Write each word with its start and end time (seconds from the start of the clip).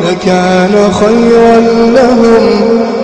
لكان 0.00 0.92
خيرا 0.92 1.56
لهم. 1.96 2.44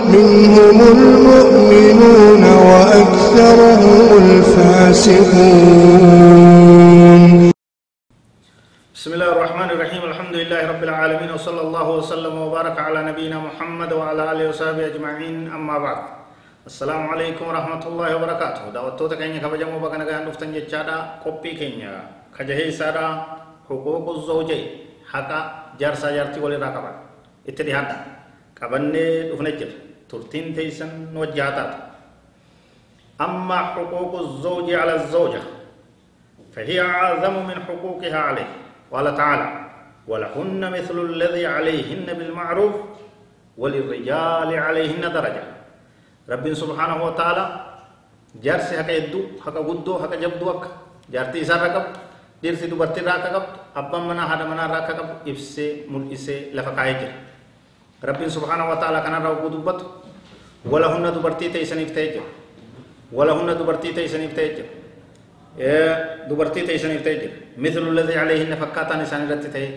منهم 0.09 0.81
المؤمنون 0.81 2.43
وأكثرهم 2.43 4.17
الفاسقون. 4.23 5.21
بسم 8.95 9.13
الله 9.13 9.31
الرحمن 9.31 9.69
الرحيم. 9.69 10.03
الحمد 10.03 10.35
لله 10.35 10.67
رب 10.67 10.83
العالمين. 10.83 11.31
وصلى 11.33 11.61
الله 11.61 11.89
وسلم 11.89 12.41
وبارك 12.41 12.79
على 12.79 13.03
نبينا 13.03 13.37
محمد 13.39 13.93
وعلى 13.93 14.31
آله 14.31 14.49
وصحبه 14.49 14.85
أجمعين. 14.85 15.51
أما 15.53 15.77
بعد. 15.77 15.97
السلام 16.67 17.09
عليكم 17.09 17.47
ورحمة 17.47 17.87
الله 17.87 18.15
وبركاته. 18.15 18.69
دعوتوتا 18.73 19.15
كينيا. 19.15 19.39
كبجمو 19.39 19.79
بكنا 19.79 20.05
كان 20.05 20.25
دفتن 20.29 20.53
جچادا 20.53 20.97
قبي 21.25 21.51
كينيا. 21.51 22.03
كجهي 22.39 22.71
سارا 22.71 23.25
حقوق 23.69 24.17
الزوجين. 24.17 24.67
حقا 25.11 25.58
جارسا 25.79 26.11
جارتي 26.15 26.39
ولي 26.39 26.55
راكبا 26.55 26.91
اتدي 27.49 27.71
حدا 27.77 27.97
قبني 28.61 29.05
دفن 29.29 29.47
جر 29.59 29.71
ترتين 30.09 30.45
تيسن 30.55 30.91
وجهاتات 31.15 31.71
اما 33.21 33.57
حقوق 33.57 34.13
الزوج 34.19 34.67
على 34.73 34.93
الزوجه 34.95 35.41
فهي 36.53 36.81
اعظم 36.81 37.35
من 37.47 37.57
حقوقها 37.67 38.19
عليه 38.27 38.49
قال 38.91 39.17
تعالى 39.17 39.47
ولهن 40.07 40.61
مثل 40.71 40.97
الذي 41.09 41.45
عليهن 41.45 42.07
بالمعروف 42.17 42.75
وللرجال 43.57 44.49
عليهن 44.59 45.01
درجة 45.13 45.43
رب 46.29 46.53
سبحانه 46.53 47.03
وتعالى 47.05 47.45
جارسي 48.43 48.83
حق 48.83 48.91
يدو 48.91 49.21
حق 49.45 49.57
قدو 49.67 49.99
حق 49.99 50.13
جبدو 50.15 50.45
حق 50.53 50.63
جارتي 51.13 51.41
إسار 51.41 51.61
رقب 51.61 51.85
ديرسي 52.41 52.65
دبرتي 52.71 53.01
راك 53.01 53.25
قب 53.35 53.45
أبا 53.75 53.97
منا 54.07 54.23
هذا 54.31 54.43
منا 54.51 54.65
راك 54.73 54.89
قب 54.99 55.09
إفسي 55.31 55.67
ملئسي 55.91 56.55
لفقائي 56.55 56.93
جر 56.99 57.11
رب 58.09 58.19
سبحانه 58.27 58.65
وتعالى 58.71 58.99
كان 59.03 59.15
راو 59.25 59.35
قدوبت 59.43 59.79
ولهن 60.71 61.05
دبرتي 61.15 61.47
تيسن 61.53 61.79
افتيجر 61.85 62.25
ولهن 63.17 63.49
دبرتي 63.59 63.89
تيسن 63.97 64.21
افتيجر 64.27 64.67
dubartii 66.29 66.63
ta'e 66.67 66.75
isaniif 66.79 67.03
ta'e 67.03 67.15
jira 67.19 67.33
mithlu 67.57 67.89
alladhi 67.91 68.15
alayhinna 68.15 68.55
fakkaataan 68.55 69.01
isaan 69.03 69.25
irratti 69.27 69.49
ta'e 69.55 69.67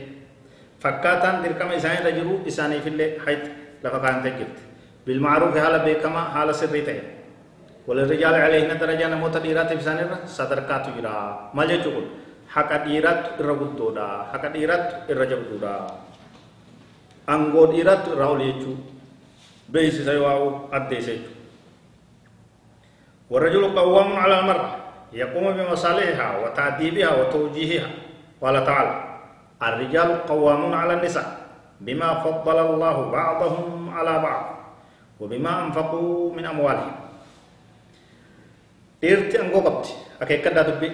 fakkaataan 0.82 1.42
dirqama 1.42 1.74
isaan 1.74 1.96
irra 2.00 2.12
jiru 2.18 2.34
isaaniifillee 2.46 3.18
hayt 3.24 3.44
lafa 3.82 3.98
kaa'an 4.04 4.22
ta'e 4.22 4.32
jirti 4.38 4.62
bilma'ruufi 5.06 5.58
haala 5.58 5.78
beekamaa 5.86 6.24
haala 6.34 6.52
sirrii 6.52 6.84
ta'e 6.88 7.00
walirrijaali 7.88 8.38
alayhinna 8.48 8.76
darajaa 8.82 9.08
namoota 9.14 9.42
dhiiraatiif 9.42 9.80
isaan 9.80 9.98
irra 10.04 10.18
sadarkaatu 10.36 10.94
jira 10.96 11.12
maal 11.56 11.68
jechuu 11.74 11.92
kun 11.96 12.06
haqa 12.54 12.76
dhiiraattu 12.84 13.28
irra 13.42 13.54
guddoodha 13.60 14.06
haqa 14.32 14.48
dhiiraattu 14.54 14.94
irra 15.12 15.24
jabduudha 15.32 15.72
angoo 17.34 17.66
dhiiraattu 17.72 18.08
irraa 18.14 18.30
ol 18.34 18.42
jechuu 18.46 18.76
beeksisa 19.72 20.12
yoo 20.18 20.68
addeessa 20.72 21.12
jechuu 21.16 21.40
والرجل 23.32 23.64
قوام 23.72 24.12
على 24.12 24.34
المرأة 24.44 24.70
يقوم 25.12 25.46
بمصالحها 25.56 26.28
وتأديبها 26.44 27.10
وتوجيهها 27.20 27.88
قال 28.42 28.56
تعالى 28.64 28.94
الرجال 29.62 30.08
قوامون 30.28 30.74
على 30.74 30.92
النساء 31.00 31.28
بما 31.80 32.14
فضل 32.20 32.58
الله 32.60 32.96
بعضهم 33.10 33.90
على 33.96 34.14
بعض 34.20 34.44
وبما 35.20 35.52
أنفقوا 35.64 36.34
من 36.36 36.44
أموالهم 36.44 36.94
dhiirti 39.02 39.34
angoo 39.34 39.64
qabdi 39.66 39.90
akeekkadhaa 40.22 40.68
dubbi 40.68 40.88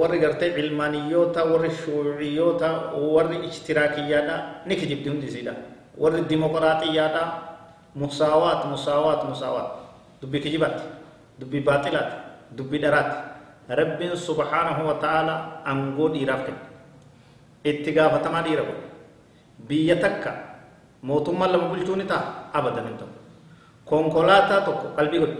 warri 0.00 0.18
gartee 0.18 0.50
cilmaaniyyoota 0.56 1.44
warri 1.44 1.70
shuuciyyoota 1.70 2.68
warri 3.14 3.36
ijtiraakiyyaadha 3.48 4.36
ni 4.66 4.76
kijibdi 4.76 5.08
hundi 5.10 5.26
isiidha 5.26 5.52
warri 5.98 6.22
dimoqiraatiyyaadha 6.30 7.22
musaawaat 7.94 8.64
musaawaat 8.72 9.22
musaawaat 9.28 9.68
dubbi 10.22 10.40
kijibaatti 10.40 10.84
dubbi 11.40 11.60
baaxilaati 11.60 12.16
dubbi 12.56 12.78
dharaati 12.78 13.16
rabbiin 13.68 14.16
subhaanahu 14.16 14.82
wa 14.88 14.94
ta'ala 15.04 15.34
angoo 15.64 16.08
dhiiraaf 16.14 16.42
kenne 16.46 16.62
itti 17.70 17.90
gaafatamaa 17.92 18.42
dhiira 18.46 18.62
godhe 18.68 18.86
biyya 19.68 19.96
takka 20.04 20.32
mootummaan 21.02 21.52
lama 21.52 21.68
bulchuu 21.72 21.96
ni 22.00 22.04
ta'a 22.04 22.24
abadan 22.58 22.86
hin 22.88 22.96
ta'u 23.00 23.10
konkolaataa 23.90 24.60
tokko 24.68 24.86
qalbii 24.96 25.20
godhe 25.24 25.36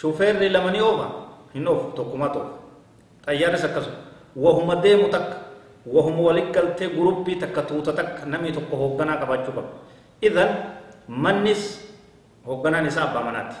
shufeerri 0.00 0.48
lama 0.54 0.70
ni 0.74 0.80
oofa 0.88 1.06
hin 1.54 1.66
oofu 1.72 1.86
tokkumaa 1.98 2.28
ta'u 2.34 2.46
xayyaaris 3.26 3.64
akkasuma 3.68 3.98
wahuma 4.44 4.74
deemu 4.84 5.06
takka 5.14 5.36
wahuma 5.94 6.20
walit 6.28 6.48
galtee 6.56 6.88
guruppii 6.96 7.36
takka 7.42 7.62
tuuta 7.68 7.92
takka 7.98 8.26
namni 8.32 8.52
tokko 8.56 8.74
hoogganaa 8.82 9.16
qabaachuu 9.22 9.54
qaba 9.58 9.70
idan 10.28 10.50
mannis 11.24 11.62
hoogganaan 12.46 12.86
isaa 12.90 13.04
abbaa 13.08 13.24
manaati 13.28 13.56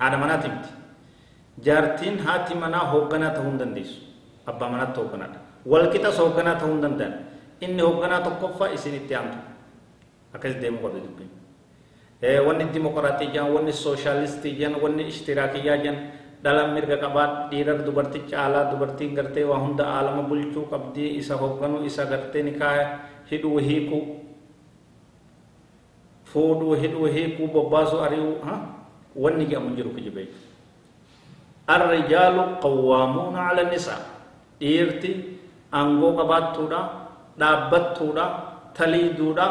haadha 0.00 0.16
manaati 0.22 0.48
miti 0.54 0.70
jaartiin 1.66 2.16
haati 2.26 2.54
manaa 2.64 2.84
hoogganaa 2.92 3.30
ta'uu 3.36 3.48
hin 3.50 3.58
dandeessu 3.62 3.98
abbaa 4.52 4.68
manaatti 4.74 4.98
hoogganaadha 5.00 5.38
walqixas 5.72 6.16
hoogganaa 6.22 6.54
ta'uu 6.60 6.72
hin 6.74 6.82
danda'an 6.86 7.14
inni 7.64 7.82
hoogganaa 7.86 8.20
tokkoffaa 8.26 8.68
isin 8.76 8.94
itti 9.00 9.14
aantu 9.20 9.38
akkas 10.34 10.54
deemuu 10.62 10.82
qabdi 10.84 11.00
dubbiin 11.06 11.30
wanni 12.46 12.64
dimokiraatii 12.74 13.28
jiran 13.34 13.50
wanni 13.56 13.72
sooshaalistii 13.72 14.52
jiran 14.58 14.76
wanni 14.82 15.02
ishtiraakiyyaa 15.12 15.78
jiran 15.84 15.98
dhalan 16.44 16.68
mirga 16.76 16.96
qabaa 17.04 17.26
dhiirar 17.50 17.78
dubartii 17.86 18.22
caalaa 18.30 18.64
dubartiin 18.72 19.14
gartee 19.18 19.44
waa 19.50 19.58
hunda 19.64 19.84
aalama 19.96 20.22
bulchuu 20.30 20.64
qabdii 20.72 21.10
isa 21.20 21.34
hoogganuu 21.42 21.82
isa 21.90 22.04
gartee 22.12 22.42
nikaa 22.48 22.74
hidhuu 23.30 23.58
hiikuu 23.68 24.02
fuudhuu 26.32 26.74
hidhuu 26.82 27.06
hiikuu 27.16 27.46
bobbaasuu 27.54 28.00
ari'uu 28.06 28.36
wanni 29.26 29.44
jedhamu 29.52 29.76
jiru 29.76 29.90
kijibee 29.98 30.28
الرجال 31.74 32.36
قوامون 32.64 33.34
على 33.46 33.60
النساء 33.66 34.00
dhiirti 34.60 35.10
angoo 35.80 36.12
qabaattuudha 36.18 36.80
dhaabbattuudha 37.40 38.24
taliiduudha 38.76 39.46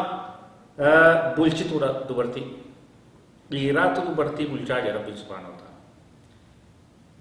bulchituudha 1.36 1.88
dubartii 2.08 2.46
dubartii 3.58 4.46
bulchaa 4.52 4.80
jira 4.84 4.94
rabbiin 4.98 5.16
subhaanahu 5.22 5.52
wa 5.52 5.58
ta'ala 5.58 5.78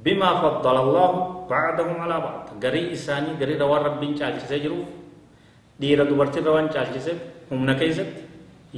bimaa 0.06 0.34
faddala 0.44 0.80
allahu 0.86 1.18
ba'dahum 1.50 1.98
alaa 2.06 2.20
ba'd 2.26 2.60
garii 2.64 2.88
isaanii 2.98 3.36
gariirra 3.42 3.66
waan 3.72 3.84
rabbiin 3.90 4.14
caalchisee 4.20 4.60
jiruuf 4.66 4.88
dhiira 5.82 6.06
dubartiirra 6.12 6.52
waan 6.56 6.70
caalchiseef 6.76 7.20
humna 7.52 7.74
keessatti 7.82 8.22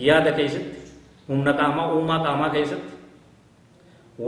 yaada 0.08 0.32
keessatti 0.40 0.80
humna 1.30 1.52
qaamaa 1.60 1.88
uumaa 1.96 2.20
qaamaa 2.26 2.50
keessatti 2.56 2.94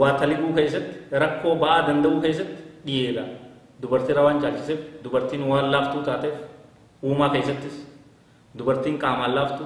waa 0.00 0.12
taliguu 0.20 0.52
keessatti 0.58 0.94
rakkoo 1.24 1.54
ba'aa 1.64 1.80
danda'uu 1.88 2.20
keessatti 2.26 2.56
dhiira 2.86 3.24
dubartiirra 3.82 4.22
waan 4.28 4.38
caalchiseef 4.44 4.80
dubartiin 5.04 5.42
waan 5.50 5.66
laaftuu 5.74 6.02
taateef 6.08 6.36
uumaa 7.10 7.28
keessattis 7.34 7.76
dubartiin 8.58 8.96
qaamaan 9.04 9.34
laaftu 9.38 9.64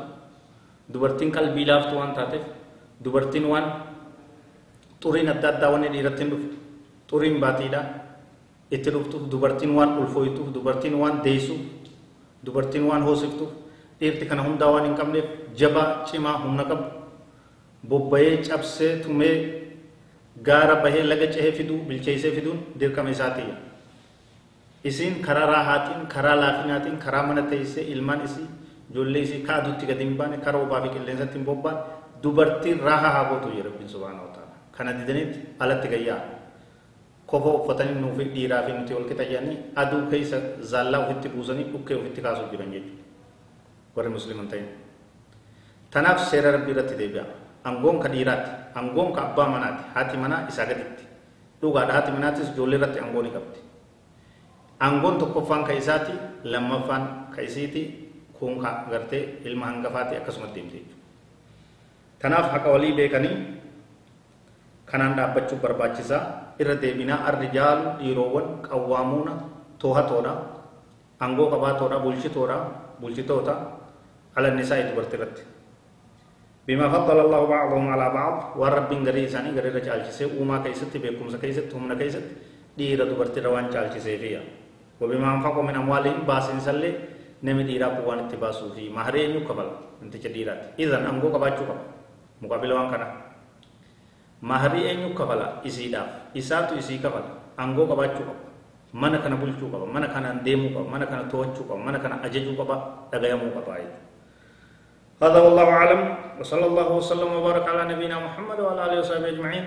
dubartiin 0.94 1.30
qalbii 1.36 1.66
laaftuu 1.70 1.98
waan 2.00 2.15
taateef 2.18 2.44
dubartiin 3.04 3.47
waan 3.53 3.66
xuriin 5.03 5.28
adda 5.34 5.49
addaa 5.53 5.71
wanni 5.75 5.89
dhiiratti 5.95 6.22
hin 6.25 6.31
dhuftu 6.33 6.57
xuriin 7.10 7.37
baatiidha 7.45 7.81
itti 8.77 8.91
dhuftuuf 8.95 9.22
dubartiin 9.33 9.72
waan 9.78 9.91
ulfooytuuf 10.03 10.49
dubartiin 10.57 10.95
waan 11.03 11.16
deessuuf 11.25 11.63
dubartiin 12.47 12.84
waan 12.91 13.03
hoosiftuuf 13.09 13.51
dhiirti 14.01 14.25
kana 14.31 14.43
hundaa 14.49 14.71
waan 14.75 14.84
hin 14.89 14.95
qabneef 15.01 15.27
jabaa 15.63 15.89
cimaa 16.10 16.37
humna 16.45 16.65
qabu 16.71 16.84
bobba'ee 17.91 18.37
cabsee 18.49 18.93
tumee 19.04 19.34
gaara 20.49 20.75
bahee 20.84 21.03
laga 21.10 21.27
cehee 21.34 21.53
fiduu 21.59 21.78
bilcheessee 21.89 22.33
fiduun 22.37 22.59
dirqama 22.81 23.10
isaatiiya 23.16 23.57
isiin 24.91 25.15
karaa 25.27 25.47
raahaatiin 25.53 26.07
karaa 26.15 26.37
laafinaatiin 26.43 26.97
karaa 27.04 27.22
mana 27.27 27.43
teessee 27.51 27.84
ilmaan 27.95 28.21
isii 28.28 28.47
ijoollee 28.91 29.22
isii 29.27 29.43
kaadutti 29.49 29.87
gadi 29.91 30.04
hin 30.04 30.16
baane 30.21 30.37
karaa 30.47 30.63
obaa 30.66 30.81
fi 30.84 30.89
qilleensatti 30.95 31.37
hin 31.39 31.45
bobbaan 31.51 31.77
dubartiin 32.22 32.78
raahaa 32.89 33.13
haa 33.16 33.24
gootu 33.30 33.48
jedha 33.57 33.69
rabbiin 33.71 33.89
subhaanahu 33.95 34.28
ta'ala 34.36 34.54
kana 34.77 34.92
didanitti 34.98 35.39
alatti 35.66 35.89
gayyaa 35.95 36.21
kofoo 37.30 37.54
uffatanii 37.60 37.97
nuufi 38.03 38.24
dhiiraa 38.34 38.63
fi 38.66 38.72
nuti 38.78 38.92
wal 38.97 39.07
qixa 39.10 39.24
jedhanii 39.33 39.57
aduu 39.83 40.01
keessa 40.13 40.39
zaallaa 40.72 41.01
ofitti 41.04 41.28
buusanii 41.34 41.66
dhukkee 41.72 41.97
ofitti 42.01 42.21
kaasuuf 42.27 42.51
jiran 42.53 42.71
jechuudha 42.74 43.04
warri 43.97 44.10
musliman 44.16 44.48
ta'in 44.53 44.66
tanaaf 45.97 46.19
seera 46.30 46.51
rabbii 46.57 46.72
irratti 46.77 46.97
deebi'a 47.03 47.24
angoon 47.71 47.98
ka 48.04 48.09
dhiiraati 48.15 48.51
angoon 48.83 49.10
ka 49.16 49.21
abbaa 49.28 49.48
manaati 49.54 49.83
haati 49.97 50.16
manaa 50.25 50.41
isaa 50.53 50.66
gaditti 50.71 51.04
dhugaadha 51.63 51.92
haati 51.98 52.10
manaatis 52.16 52.48
ijoollee 52.54 52.78
irratti 52.80 52.98
angoo 53.04 53.22
ni 53.27 53.30
qabdi 53.36 53.59
angoon 54.89 55.16
tokkoffaan 55.22 55.65
ka 55.68 55.72
isaati 55.83 56.15
lammaffaan 56.54 57.04
ka 57.34 57.41
isiiti 57.48 57.83
kun 58.39 58.59
ka 58.65 58.71
gartee 58.91 59.22
ilma 59.51 59.66
hangafaati 59.71 60.15
akkasumatti 60.21 60.60
himte 60.60 60.77
jechuudha 60.78 61.02
tanaaf 62.22 62.54
haqa 62.54 62.71
walii 62.74 62.95
beekanii 62.98 63.36
kanaan 64.86 65.16
dhaabbachuu 65.19 65.59
barbaachisaa 65.65 66.22
irra 66.63 66.77
deebinaa 66.83 67.24
arrijaalu 67.30 67.97
dhiiroowwan 68.01 68.48
qawwaamuuna 68.69 69.33
toohatoodha 69.78 70.34
angoo 71.27 71.48
qabaatoodha 71.54 71.98
bulchitoodha 72.04 72.59
bulchitoota 73.01 73.54
ala 74.36 74.54
nisaa'i 74.60 74.86
dubartii 74.91 75.19
irratti 75.19 75.42
بما 76.69 76.86
فضل 76.95 77.19
الله 77.27 77.42
بعضهم 77.47 77.84
على 77.91 78.07
بعض 78.15 78.34
ورب 78.54 78.91
غري 79.07 79.27
ساني 79.28 79.51
غري 79.59 79.83
رجال 79.83 80.07
سي 80.15 80.30
وما 80.39 80.63
كيست 80.63 80.95
بكم 80.95 81.27
سكيست 81.34 81.75
هم 81.75 81.91
كيست 81.98 82.22
ديرا 82.78 83.04
دبرتي 83.10 83.41
روان 83.42 83.66
چال 83.75 83.91
سي 83.98 84.15
فيا 84.22 84.42
وبما 85.03 85.28
انفقوا 85.34 85.63
من 85.66 85.75
اموالهم 85.75 86.22
باسن 86.22 86.63
سلي 86.63 86.91
نمي 87.42 87.63
ديرا 87.66 87.89
بوان 87.98 88.18
اتباسو 88.30 88.78
في 88.78 88.95
مهرين 88.95 89.42
يقبل 89.42 89.68
انت 90.07 90.15
جديرات 90.22 90.78
اذا 90.78 90.97
امغو 91.10 91.34
قباچو 91.34 91.66
قبل 91.66 92.02
وان 92.50 92.91
كنا 92.91 93.33
mahrii 94.42 94.84
eenyu 94.91 95.15
kafala 95.15 95.62
isiidhaaf 95.62 96.34
isaatu 96.34 96.74
isii 96.74 96.98
kafala 96.98 97.30
angoo 97.62 97.86
qabaachuu 97.86 98.27
qaba 98.27 98.42
mana 98.92 99.22
kana 99.22 99.36
bulchuu 99.39 99.71
qaba 99.71 99.86
mana 99.86 100.10
kanaan 100.15 100.42
deemuu 100.42 100.74
qaba 100.74 100.89
mana 100.94 101.06
kana 101.06 101.30
to'achuu 101.30 101.65
qaba 101.71 101.78
mana 101.78 101.98
kana 102.03 102.18
ajajuu 102.27 102.59
qaba 102.59 102.74
dhagayamuu 103.15 103.54
qaba 103.56 103.78
jechuudha 103.78 104.10
هذا 105.22 105.39
والله 105.39 105.68
أعلم 105.71 106.00
وصلى 106.42 106.66
الله 106.66 106.89
وسلم 106.98 107.30
وبارك 107.30 107.62
على 107.62 107.94
نبينا 107.94 108.16
محمد 108.27 108.59
وعلى 108.59 108.80
آله 108.86 108.97
وصحبه 109.06 109.28
أجمعين 109.39 109.66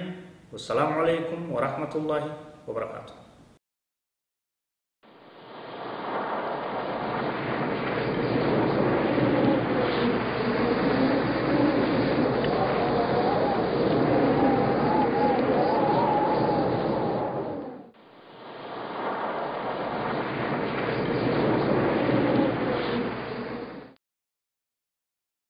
والسلام 0.51 0.89
عليكم 0.99 1.39
ورحمة 1.47 1.93
الله 1.95 2.23
وبركاته 2.67 3.24